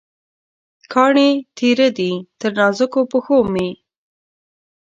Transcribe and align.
کاڼې 0.93 1.29
تېره 1.57 1.87
دي، 1.97 2.11
تر 2.39 2.51
نازکو 2.59 3.01
پښومې 3.11 3.69